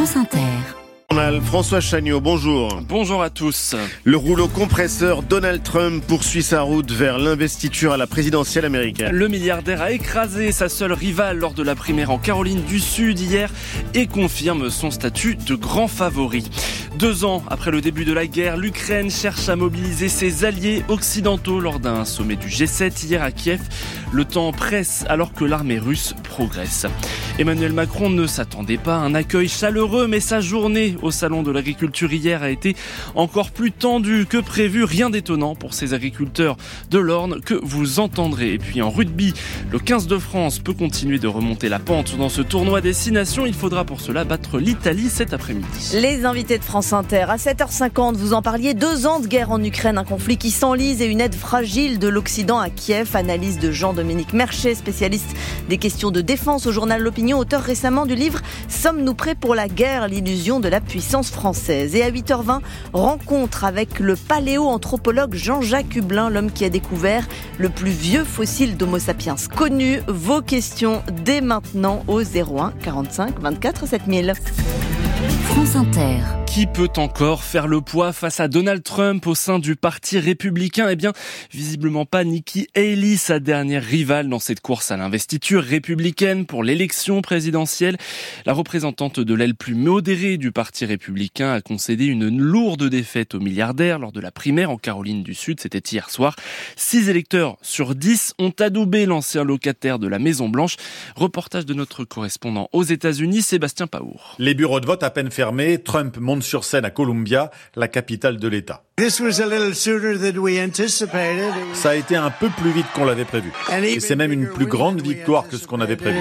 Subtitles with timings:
[0.00, 1.40] France Inter.
[1.42, 2.80] François Chagnot, bonjour.
[2.88, 3.76] Bonjour à tous.
[4.04, 9.12] Le rouleau compresseur Donald Trump poursuit sa route vers l'investiture à la présidentielle américaine.
[9.12, 13.20] Le milliardaire a écrasé sa seule rivale lors de la primaire en Caroline du Sud
[13.20, 13.52] hier
[13.92, 16.48] et confirme son statut de grand favori.
[16.98, 21.60] Deux ans après le début de la guerre, l'Ukraine cherche à mobiliser ses alliés occidentaux
[21.60, 23.60] lors d'un sommet du G7 hier à Kiev.
[24.12, 26.86] Le temps presse alors que l'armée russe progresse.
[27.38, 31.50] Emmanuel Macron ne s'attendait pas à un accueil chaleureux, mais sa journée au Salon de
[31.50, 32.76] l'agriculture hier a été
[33.14, 34.84] encore plus tendue que prévu.
[34.84, 36.56] Rien d'étonnant pour ces agriculteurs
[36.90, 38.54] de l'Orne que vous entendrez.
[38.54, 39.32] Et puis en rugby,
[39.70, 43.46] le 15 de France peut continuer de remonter la pente dans ce tournoi destination.
[43.46, 45.92] Il faudra pour cela battre l'Italie cet après-midi.
[45.94, 49.62] Les invités de France Inter, à 7h50, vous en parliez, deux ans de guerre en
[49.62, 53.14] Ukraine, un conflit qui s'enlise et une aide fragile de l'Occident à Kiev.
[53.14, 55.36] Analyse de Jean-Dominique Merchet, spécialiste
[55.68, 59.68] des questions de défense au journal L'Opinion, auteur récemment du livre Sommes-nous prêts pour la
[59.68, 61.94] guerre L'illusion de la puissance française?
[61.94, 62.60] Et à 8h20,
[62.92, 68.98] rencontre avec le paléoanthropologue Jean-Jacques Hublin, l'homme qui a découvert le plus vieux fossile d'Homo
[68.98, 70.00] sapiens connu.
[70.08, 74.34] Vos questions dès maintenant au 01 45 24 7000.
[75.44, 76.39] France Inter.
[76.52, 80.88] Qui peut encore faire le poids face à Donald Trump au sein du Parti républicain?
[80.90, 81.12] Eh bien,
[81.52, 87.22] visiblement pas Nikki Haley, sa dernière rivale dans cette course à l'investiture républicaine pour l'élection
[87.22, 87.96] présidentielle.
[88.46, 93.40] La représentante de l'aile plus modérée du Parti républicain a concédé une lourde défaite aux
[93.40, 95.60] milliardaires lors de la primaire en Caroline du Sud.
[95.60, 96.34] C'était hier soir.
[96.74, 100.74] Six électeurs sur dix ont adoubé l'ancien locataire de la Maison Blanche.
[101.14, 104.34] Reportage de notre correspondant aux États-Unis, Sébastien Paour.
[104.40, 108.38] Les bureaux de vote à peine fermés, Trump monte sur scène à Columbia, la capitale
[108.38, 108.82] de l'État.
[111.72, 113.50] Ça a été un peu plus vite qu'on l'avait prévu.
[113.82, 116.18] Et c'est même une plus grande victoire que ce qu'on avait prévu.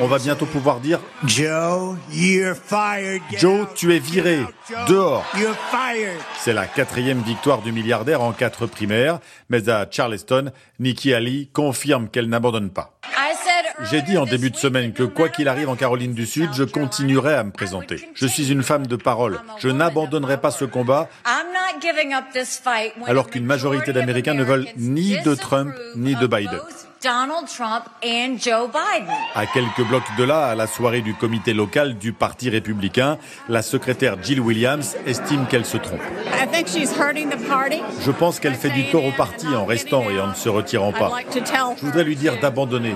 [0.00, 1.96] On va bientôt pouvoir dire Joe,
[3.74, 4.40] tu es viré,
[4.88, 5.24] dehors.
[6.38, 12.08] C'est la quatrième victoire du milliardaire en quatre primaires, mais à Charleston, Nikki Haley confirme
[12.08, 12.99] qu'elle n'abandonne pas.
[13.84, 16.64] J'ai dit en début de semaine que quoi qu'il arrive en Caroline du Sud, je
[16.64, 18.08] continuerai à me présenter.
[18.14, 19.40] Je suis une femme de parole.
[19.58, 21.08] Je n'abandonnerai pas ce combat
[23.06, 26.60] alors qu'une majorité d'Américains ne veulent ni de Trump ni de Biden.
[27.02, 29.14] Donald Trump et Joe Biden.
[29.34, 33.16] À quelques blocs de là, à la soirée du comité local du Parti républicain,
[33.48, 36.02] la secrétaire Jill Williams estime qu'elle se trompe.
[38.04, 40.92] Je pense qu'elle fait du tort au parti en restant et en ne se retirant
[40.92, 41.10] pas.
[41.32, 42.94] Je voudrais lui dire d'abandonner.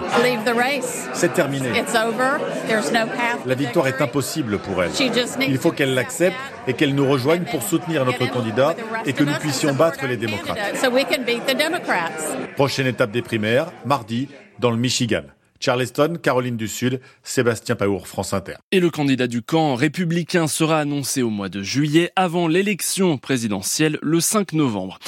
[1.14, 1.70] C'est terminé.
[3.46, 4.90] La victoire est impossible pour elle.
[5.48, 8.74] Il faut qu'elle l'accepte et qu'elle nous rejoigne pour soutenir notre candidat
[9.06, 10.58] et que nous puissions battre les démocrates.
[12.56, 15.22] Prochaine étape des primaires, mardi, dans le Michigan.
[15.64, 18.56] Charleston, Caroline du Sud, Sébastien Paour, France Inter.
[18.70, 23.98] Et le candidat du camp républicain sera annoncé au mois de juillet avant l'élection présidentielle
[24.02, 24.98] le 5 novembre.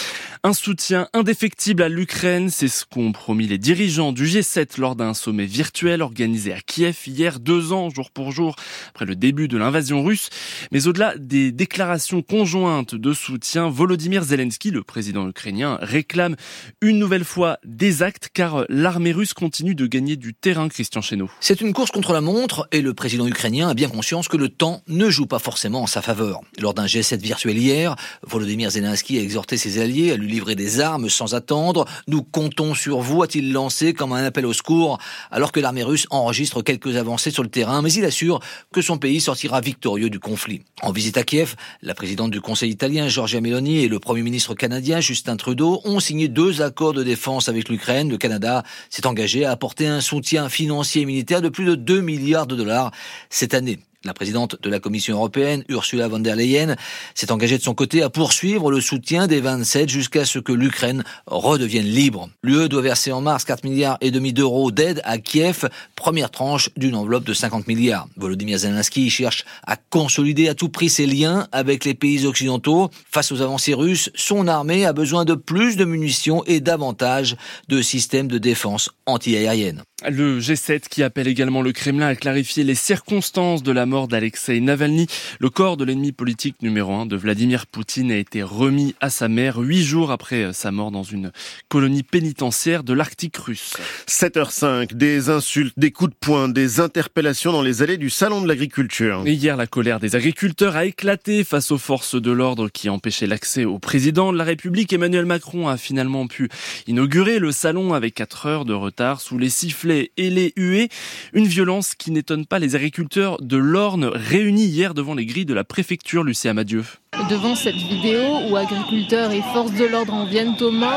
[0.43, 5.13] Un soutien indéfectible à l'Ukraine, c'est ce qu'ont promis les dirigeants du G7 lors d'un
[5.13, 8.57] sommet virtuel organisé à Kiev hier, deux ans jour pour jour
[8.91, 10.31] après le début de l'invasion russe.
[10.73, 16.37] Mais au-delà des déclarations conjointes de soutien, Volodymyr Zelensky, le président ukrainien, réclame
[16.81, 21.29] une nouvelle fois des actes car l'armée russe continue de gagner du terrain, Christian Chesneau.
[21.41, 24.49] C'est une course contre la montre et le président ukrainien a bien conscience que le
[24.49, 26.41] temps ne joue pas forcément en sa faveur.
[26.61, 30.79] Lors d'un G7 virtuel hier, Volodymyr Zelensky a exhorté ses alliés à lui livrer des
[30.79, 31.85] armes sans attendre.
[32.07, 34.99] Nous comptons sur vous, a-t-il lancé comme un appel au secours,
[35.33, 38.39] alors que l'armée russe enregistre quelques avancées sur le terrain, mais il assure
[38.73, 40.63] que son pays sortira victorieux du conflit.
[40.81, 44.55] En visite à Kiev, la présidente du Conseil italien, Giorgia Meloni, et le Premier ministre
[44.55, 48.11] canadien, Justin Trudeau, ont signé deux accords de défense avec l'Ukraine.
[48.11, 52.01] Le Canada s'est engagé à apporter un soutien financier et militaire de plus de 2
[52.01, 52.93] milliards de dollars
[53.31, 53.79] cette année.
[54.07, 56.77] La présidente de la Commission européenne, Ursula von der Leyen,
[57.17, 61.03] s'est engagée de son côté à poursuivre le soutien des 27 jusqu'à ce que l'Ukraine
[61.27, 62.31] redevienne libre.
[62.45, 66.71] L'UE doit verser en mars 4 milliards et demi d'euros d'aide à Kiev, première tranche
[66.77, 68.07] d'une enveloppe de 50 milliards.
[68.17, 72.91] Volodymyr Zelensky cherche à consolider à tout prix ses liens avec les pays occidentaux.
[73.11, 77.37] Face aux avancées russes, son armée a besoin de plus de munitions et davantage
[77.69, 79.83] de systèmes de défense antiaérienne.
[80.07, 84.61] Le G7 qui appelle également le Kremlin à clarifier les circonstances de la mort d'Alexei
[84.61, 85.07] Navalny.
[85.41, 89.29] Le corps de l'ennemi politique numéro un de Vladimir Poutine a été remis à sa
[89.29, 91.33] mère huit jours après sa mort dans une
[91.69, 93.73] colonie pénitentiaire de l'Arctique russe.
[94.07, 98.49] 7h05, des insultes, des coups de poing, des interpellations dans les allées du Salon de
[98.49, 99.23] l'agriculture.
[99.27, 103.65] hier, la colère des agriculteurs a éclaté face aux forces de l'ordre qui empêchaient l'accès
[103.65, 104.93] au président de la République.
[104.93, 106.51] Emmanuel Macron a finalement pu
[106.87, 110.91] inaugurer le salon avec 4 heures de retard sous les sifflets et les huées.
[111.33, 115.45] Une violence qui n'étonne pas les agriculteurs de l'ordre l'Orne réunis hier devant les grilles
[115.45, 116.83] de la préfecture, Lucie Amadieu.
[117.29, 120.97] Devant cette vidéo où agriculteurs et forces de l'ordre en viennent aux mains,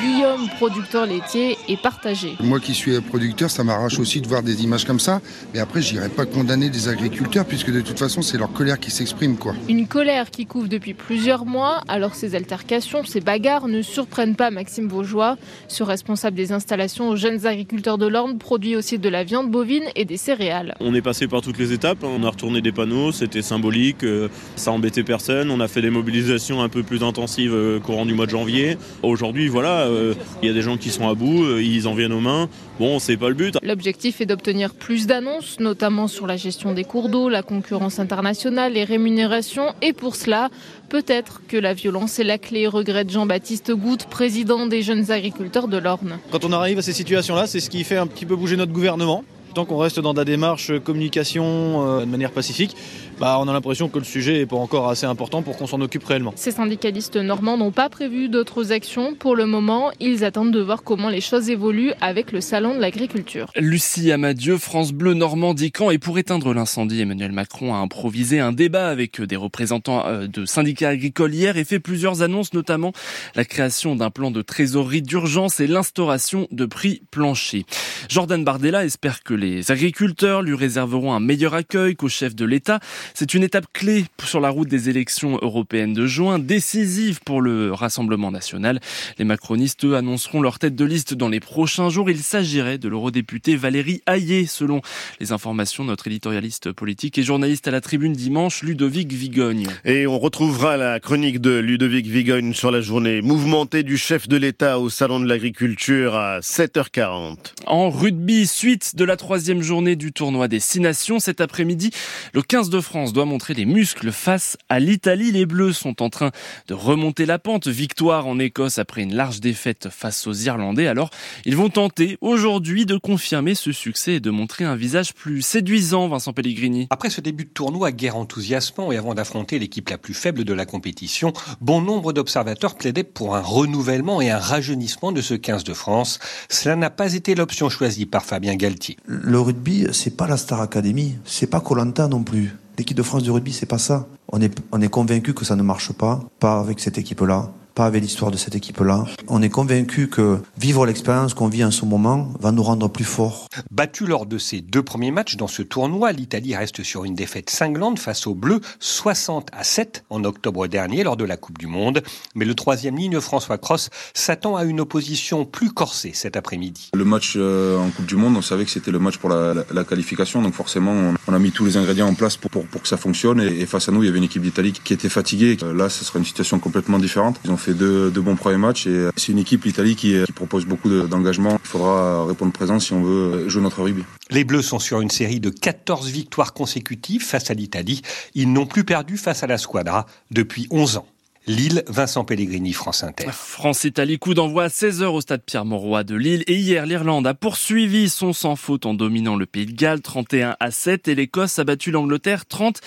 [0.00, 2.34] Guillaume, producteur laitier, est partagé.
[2.40, 5.20] Moi qui suis producteur, ça m'arrache aussi de voir des images comme ça.
[5.54, 8.80] Mais après, je n'irai pas condamner des agriculteurs puisque de toute façon, c'est leur colère
[8.80, 9.36] qui s'exprime.
[9.36, 9.54] quoi.
[9.68, 11.82] Une colère qui couvre depuis plusieurs mois.
[11.86, 15.36] Alors ces altercations, ces bagarres ne surprennent pas Maxime Vaugeois.
[15.68, 19.84] Ce responsable des installations aux jeunes agriculteurs de l'Orne produit aussi de la viande bovine
[19.94, 20.74] et des céréales.
[20.80, 22.02] On est passé par toutes les étapes.
[22.02, 24.02] On a retourné des panneaux, c'était symbolique.
[24.02, 25.52] Euh, ça embêtait personne.
[25.52, 28.76] On a fait des mobilisations un peu plus intensives euh, courant du mois de janvier.
[29.04, 31.94] Aujourd'hui, voilà il euh, y a des gens qui sont à bout, euh, ils en
[31.94, 32.48] viennent aux mains.
[32.78, 33.56] Bon, c'est pas le but.
[33.62, 38.74] L'objectif est d'obtenir plus d'annonces, notamment sur la gestion des cours d'eau, la concurrence internationale,
[38.74, 39.74] les rémunérations.
[39.82, 40.48] Et pour cela,
[40.88, 45.78] peut-être que la violence est la clé, regrette Jean-Baptiste Goutte, président des jeunes agriculteurs de
[45.78, 46.18] l'Orne.
[46.30, 48.72] Quand on arrive à ces situations-là, c'est ce qui fait un petit peu bouger notre
[48.72, 49.24] gouvernement.
[49.54, 52.76] Tant qu'on reste dans la démarche communication euh, de manière pacifique,
[53.18, 55.80] bah, on a l'impression que le sujet n'est pas encore assez important pour qu'on s'en
[55.80, 56.32] occupe réellement.
[56.36, 59.90] Ces syndicalistes normands n'ont pas prévu d'autres actions pour le moment.
[59.98, 63.50] Ils attendent de voir comment les choses évoluent avec le salon de l'agriculture.
[63.56, 65.90] Lucie Amadieu, France Bleu Normandie Camp.
[65.90, 70.44] Et pour éteindre l'incendie, Emmanuel Macron a improvisé un débat avec des représentants euh, de
[70.44, 72.92] syndicats agricoles hier et fait plusieurs annonces, notamment
[73.34, 77.64] la création d'un plan de trésorerie d'urgence et l'instauration de prix planchers.
[78.08, 82.80] Jordan Bardella espère que les agriculteurs lui réserveront un meilleur accueil qu'au chef de l'État.
[83.14, 87.72] C'est une étape clé sur la route des élections européennes de juin, décisive pour le
[87.72, 88.80] Rassemblement national.
[89.18, 92.10] Les macronistes, eux, annonceront leur tête de liste dans les prochains jours.
[92.10, 94.82] Il s'agirait de l'eurodéputée Valérie Hayé, selon
[95.20, 99.68] les informations de notre éditorialiste politique et journaliste à la tribune dimanche, Ludovic Vigogne.
[99.84, 104.36] Et on retrouvera la chronique de Ludovic Vigogne sur la journée mouvementée du chef de
[104.36, 107.36] l'État au Salon de l'Agriculture à 7h40.
[107.66, 111.90] En rugby, suite de la troisième journée du tournoi des Six Nations, cet après-midi,
[112.32, 115.32] le 15 de France doit montrer les muscles face à l'Italie.
[115.32, 116.30] Les Bleus sont en train
[116.66, 117.68] de remonter la pente.
[117.68, 120.86] Victoire en Écosse après une large défaite face aux Irlandais.
[120.86, 121.10] Alors,
[121.44, 126.08] ils vont tenter aujourd'hui de confirmer ce succès et de montrer un visage plus séduisant,
[126.08, 126.86] Vincent Pellegrini.
[126.88, 130.54] Après ce début de tournoi guerre enthousiasmant et avant d'affronter l'équipe la plus faible de
[130.54, 135.64] la compétition, bon nombre d'observateurs plaidaient pour un renouvellement et un rajeunissement de ce 15
[135.64, 136.18] de France.
[136.48, 138.96] Cela n'a pas été l'option choisie par Fabien Galtier.
[139.20, 142.56] Le rugby, c'est pas la Star Academy, c'est pas Colanta non plus.
[142.76, 144.06] L'équipe de France du rugby, c'est pas ça.
[144.30, 147.86] On est, on est convaincu que ça ne marche pas, pas avec cette équipe-là pas
[147.86, 149.04] avec l'histoire de cette équipe-là.
[149.28, 153.04] On est convaincu que vivre l'expérience qu'on vit en ce moment va nous rendre plus
[153.04, 153.46] forts.
[153.70, 157.50] Battu lors de ses deux premiers matchs dans ce tournoi, l'Italie reste sur une défaite
[157.50, 161.68] cinglante face aux Bleus, 60 à 7 en octobre dernier lors de la Coupe du
[161.68, 162.02] Monde.
[162.34, 166.90] Mais le troisième ligne, François Cross, s'attend à une opposition plus corsée cet après-midi.
[166.94, 169.84] Le match euh, en Coupe du Monde, on savait que c'était le match pour la,
[169.84, 172.96] qualification, donc forcément on a mis tous les ingrédients en place pour, pour, que ça
[172.96, 173.40] fonctionne.
[173.40, 175.56] Et, face à nous, il y avait une équipe d'Italie qui était fatiguée.
[175.76, 177.38] Là, ce sera une situation complètement différente.
[177.44, 180.88] Ils ont fait de, bons premiers matchs et c'est une équipe, l'Italie, qui, propose beaucoup
[180.88, 181.58] d'engagement.
[181.62, 184.04] Il faudra répondre présent si on veut jouer notre rugby.
[184.30, 188.02] Les Bleus sont sur une série de 14 victoires consécutives face à l'Italie.
[188.34, 191.06] Ils n'ont plus perdu face à la Squadra depuis 11 ans.
[191.48, 193.30] Lille, Vincent Pellegrini, France Inter.
[193.32, 196.44] France-Italie, coup d'envoi à 16h au stade Pierre-Mauroy de Lille.
[196.46, 200.56] Et hier, l'Irlande a poursuivi son sans faute en dominant le Pays de Galles 31
[200.60, 202.82] à 7 et l'Écosse a battu l'Angleterre 30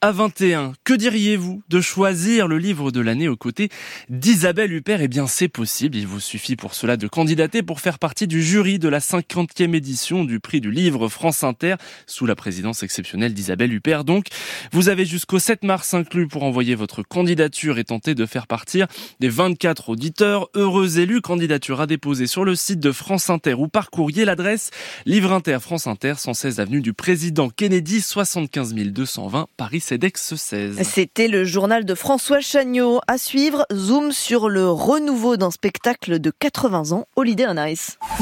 [0.00, 0.74] à 21.
[0.84, 3.68] Que diriez-vous de choisir le livre de l'année aux côtés
[4.08, 5.00] d'Isabelle Huppert?
[5.00, 5.96] Eh bien, c'est possible.
[5.96, 9.74] Il vous suffit pour cela de candidater pour faire partie du jury de la 50e
[9.74, 11.74] édition du prix du livre France Inter
[12.06, 14.04] sous la présidence exceptionnelle d'Isabelle Huppert.
[14.04, 14.26] Donc,
[14.70, 18.86] vous avez jusqu'au 7 mars inclus pour envoyer votre candidature et de faire partir
[19.20, 21.22] des 24 auditeurs heureux élus.
[21.22, 24.26] Candidature à déposer sur le site de France Inter ou par courrier.
[24.26, 24.70] L'adresse
[25.06, 30.82] Livre Inter France Inter 116 avenue du Président Kennedy 75 220 Paris CEDEX 16.
[30.82, 33.00] C'était le journal de François Chagnot.
[33.06, 37.98] À suivre, zoom sur le renouveau d'un spectacle de 80 ans, Holiday on Ice.